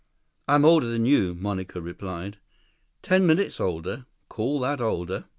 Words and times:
"I'm 0.47 0.65
older 0.65 0.87
than 0.87 1.05
you," 1.05 1.35
Monica 1.35 1.79
replied. 1.79 2.39
"Ten 3.03 3.27
minutes 3.27 3.59
older. 3.59 4.07
Call 4.29 4.59
that 4.61 4.81
older? 4.81 5.25